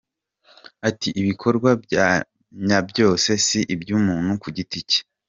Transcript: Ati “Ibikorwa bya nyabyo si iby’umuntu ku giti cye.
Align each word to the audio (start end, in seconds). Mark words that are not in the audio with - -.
Ati 0.89 1.09
“Ibikorwa 1.21 1.69
bya 1.83 2.07
nyabyo 2.65 3.07
si 3.45 3.59
iby’umuntu 3.75 4.31
ku 4.41 4.47
giti 4.55 4.79
cye. 4.89 4.99